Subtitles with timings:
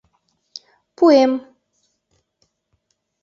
[0.95, 1.31] —Пуэм.